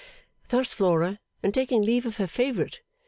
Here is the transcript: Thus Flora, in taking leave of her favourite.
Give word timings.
Thus 0.49 0.73
Flora, 0.73 1.19
in 1.43 1.51
taking 1.51 1.83
leave 1.83 2.07
of 2.07 2.17
her 2.17 2.25
favourite. 2.25 2.79